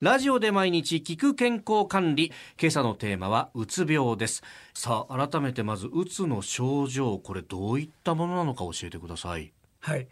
[0.00, 2.30] ラジオで毎日聞く健康管理。
[2.56, 4.44] 今朝のテーマはうつ病です。
[4.72, 9.52] さあ改めてまずうつの症状これどういったものなのか教えてください。
[9.80, 10.06] はい。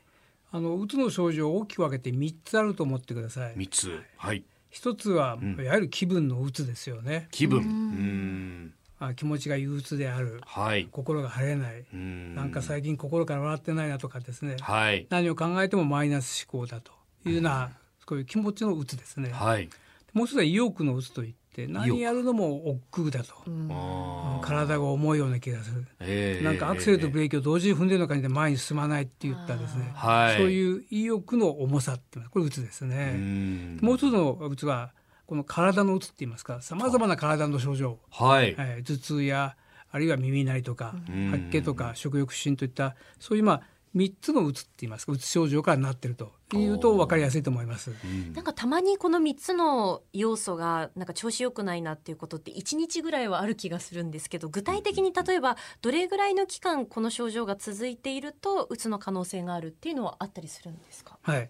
[0.50, 3.54] あのうつの症状を大きく分けて3つあると思ってください。
[3.54, 4.02] 3つ。
[4.16, 4.42] はい。
[4.70, 5.54] 一つは、ん。
[5.54, 7.28] いわゆる気分のうつですよね。
[7.30, 7.60] 気分。
[7.60, 8.74] うん。
[8.98, 10.40] あ気持ちが憂鬱である。
[10.44, 10.88] はい。
[10.90, 11.84] 心が晴れない。
[11.94, 12.34] うん。
[12.34, 14.56] なんか最近心から笑ってないなとかですね。
[14.60, 15.06] はい。
[15.10, 16.90] 何を考えてもマイナス思考だと
[17.24, 17.70] いうような
[18.06, 19.30] こういう気持ちのうつですね。
[19.30, 19.68] はい。
[20.12, 23.34] もう一つは意欲のうつといって何やるのも億劫だと。
[23.70, 24.40] あー。
[24.40, 25.84] 体が重いような気がする。
[26.00, 30.36] ええなんかアクセルとブレーキを同時に踏んでるような感じで前に進まないって言ったですね、はい。
[30.38, 33.12] そういう意欲の重さっていうのはこれうつですうね。
[33.12, 33.78] ん。
[33.82, 34.92] もう一つのうつは
[35.26, 36.62] この体のうつって言いますか。
[36.62, 38.54] さまざまな体の症状、はい。
[38.54, 39.56] はい、頭痛や
[39.90, 41.30] あるいは耳鳴りとかうん。
[41.30, 43.62] 吐き気とか食欲不振といったそういうまあ
[43.94, 45.12] 3つのうつって言いますか。
[45.12, 47.90] うつ症状からなってるというと分かりやすいと思います。
[47.90, 48.32] うん。
[48.32, 61.18] なんかたまにこの3つの要素がなんか調子良くないなっていうことって1日ぐらいはある気がするんですけど具体的に例えばどれぐらいの期間この症状が続いているとうつの可能性があるっていうのはあったりするんですか？
[61.22, 61.48] はい。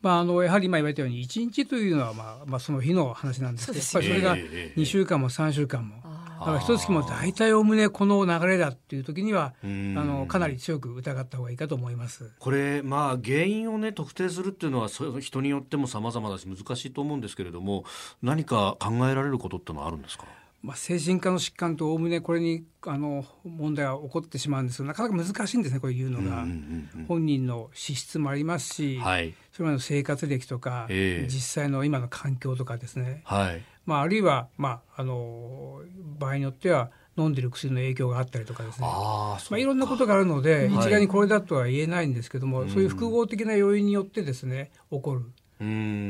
[0.00, 6.07] まあ、あのやはり今言われたように1日というのは、まあまあ、その日の話なんですけどやっぱりそれがええええ2週間も3週間もあ
[6.38, 12.30] だから一月も大体おおむねこの流れだっていう時にはあうんのかなり強く疑った方がいいかと思います。
[12.38, 14.88] これまあ原因をね特定するっていうのは
[15.20, 17.84] 人によっても様々だし難しいと思うんですけれども
[18.22, 20.24] 何か考えられることってのはあるんですか？
[20.60, 26.42] まあ、精神科の疾患とおおむねこれにあの問題は起こってしまうんですがなかなか難しいんですねこれ言うのが。
[26.42, 29.34] うんうんうん本人の資質もありますし、はい。
[29.52, 31.26] それまでの生活歴とか、ええ。
[31.26, 33.62] 実際の今の環境とかですね、はい。
[33.86, 35.80] まあ、あるいは、まあ、あの
[36.18, 38.86] 場合によっては飲んでる薬の影響があったりとかですね。
[38.86, 40.66] まあ、いろんなことがあるので、はい。
[40.74, 45.24] 一概にこれだとは言えないんですけども、そういう複合的な要因によってですね起こる。
[45.60, 46.07] うーん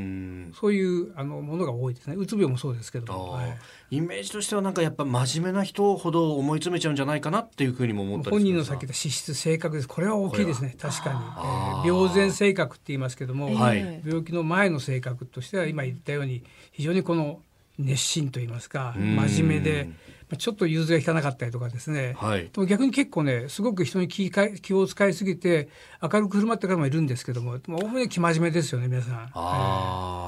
[0.58, 2.16] そういうあのものが多いですね。
[2.16, 3.12] うつ病もそうですけど。
[3.12, 3.96] はい。
[3.96, 10.74] イメージとしてはなんかやっぱ真面目な人ほど思い詰めちゃうんじゃないかなっていうふうにも思ったり本人のさっき言った資質性格ですこれは大きいですね。
[10.76, 13.78] 確かに、えー病前性格って言いますけども、はい。
[13.78, 17.40] え病気の前の性格としては今言ったように非常にこの
[17.78, 19.14] 熱心と言いますかうん。
[19.14, 19.90] 真面目で
[20.28, 22.50] まあちょっと融通が利かなかったりとかですね、はい。
[22.52, 25.68] でも逆に結構ねすごく人に気か気を使いすぎて
[26.02, 29.14] 明るく振る舞ってる方もいるんですけどもおおむね生真面目ですよね皆さん。
[29.14, 30.27] ああ、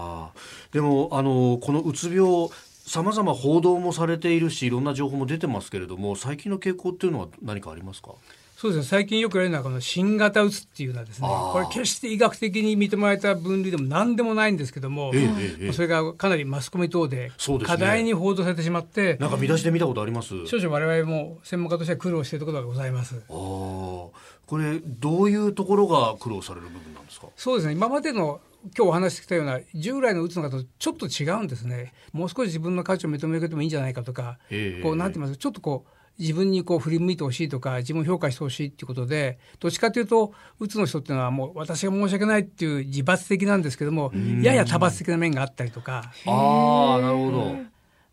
[0.73, 2.49] でもあのこのうつ病
[2.87, 8.13] さまざま報道もされているしいろんな情報も出てますけれども最近の傾向っていうのは何かありますか？
[8.57, 8.89] そうですね。
[8.89, 17.33] 最近よく言われるのはこの新型うつっていうのはですねこれ決して医学的に認められた分類でも何でもないんですけども、ええそれがかなりマスコミ等で
[17.65, 20.47] 課題に報道されてしまって、なんか見出しで見たことあります？
[20.47, 23.15] 少々我々も専門家としては苦労しているところがございます。
[23.17, 24.09] ああ
[24.51, 27.29] これどういうところが苦労される部分なんですか？
[27.37, 27.75] そうですね。
[27.75, 28.41] 今までの
[28.77, 31.93] 今日お話ししてきたような従来のうつの方とちょっと違うんですね。
[32.13, 34.83] もう少し自分の価値を認めてもいいんじゃないかとか、ええ。
[34.83, 35.91] こうなんて言いますかちょっとこう
[36.21, 44.13] 自分にこう振り向いてほしいとか自分を評価してほしいっていうことでどっちかというとうつの人っていうのはもう私が申し訳ないっていう自罰的なんですけども
[44.43, 47.55] やや多罰的な面があったりとか、ああなるほど、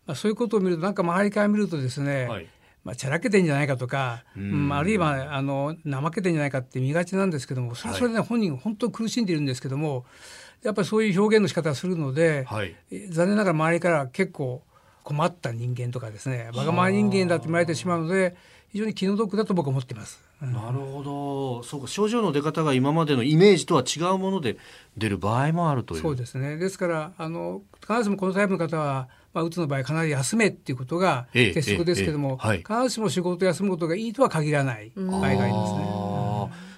[0.06, 2.46] まあ、そういうことを見るとなんか周りから見るとですね、はい
[2.88, 4.40] まあ、ちゃらけてんじゃないかとか、ん。
[4.40, 10.06] うんあるいはあの怠けてんじゃないかって見がちなんですけどもそれはそれで、ね本人本当苦しんでいるんですけども
[10.62, 12.74] やっぱりそういう表現の仕方をするので、はい。
[12.90, 14.62] え残念ながら周りから結構
[15.04, 18.36] 困った人間とかですねわがまま人間だって見られてしまうので
[18.70, 20.22] 非常に気の毒だと僕は思っています。
[20.40, 20.52] うん。
[20.54, 21.62] なるほど。
[21.64, 24.56] そうか症状の出方が今までのイメージとは違うもので
[24.96, 26.00] 出る場合もあるという。
[26.00, 26.56] そうですね。
[26.56, 36.08] ですからあの必ずしもこのタイプの方は、まあ、うつの場合必ず休めっていうことがええ鉄則ですけども、必ずしも仕事を休むことがいいとは限らない場合がありますね。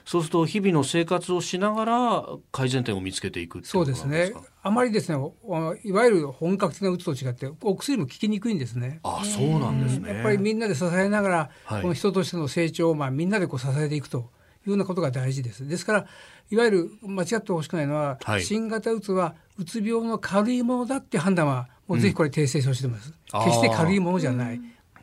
[0.05, 4.35] そうすると日々の生活をしながら改善点を見つけていくっていうことそうですね。
[4.63, 9.01] あまりですね、おいわゆる本格的なうつと違って、お薬も効きにくいんですね。
[9.03, 10.13] あそうなんですね。
[10.13, 14.21] やっぱりみんなで支えながら、はいこの人としての成長をまあみんなでこう支えていくとい
[14.67, 15.67] うようなことが大事です。
[15.67, 16.07] ですから、
[16.51, 23.15] いわゆる間違ってほしくないのは、はい新型うつはうつ病の軽いものだって判断は、もうぜひこれ訂正してほしいと思います。
[23.33, 24.61] あー決して軽いものじゃない。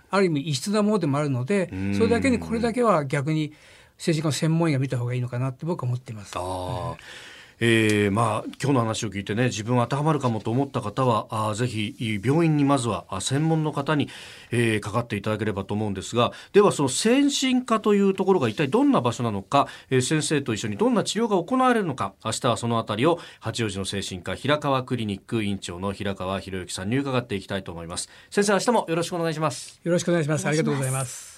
[0.10, 3.52] ある意味異質なものでもあるのでん、それだけにこれだけは逆に
[3.98, 6.34] 政治家の専門医が見た方がいいのかなって僕は思っています。
[7.60, 14.10] えーまあ、今日の話を聞いてね自分当てはまるかもと思った方はあぜひ病院にまずはあ専門の方に、
[14.52, 30.48] えーかかっていただければと思うんですがではその先進科というところが一体どんな場所なのか、えー先生と一緒にどんな治療が行われるのか明日はそのあたりを八王子の精神科平川クリニック院長の平川博之さんに伺っていきたいと思います先生明日もよろしくお願いしますよろしくお願いします。
[30.48, 31.37] ありがとうございます。